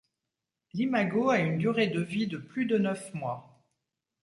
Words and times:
L'imago 0.73 1.29
a 1.29 1.37
une 1.37 1.59
durée 1.59 1.85
de 1.85 2.01
vie 2.01 2.25
de 2.25 2.39
plus 2.39 2.65
de 2.65 2.79
neuf 2.79 3.13
mois. 3.13 3.61